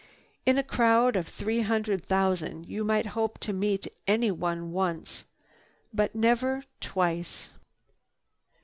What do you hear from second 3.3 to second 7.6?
to meet anyone once, but never twice.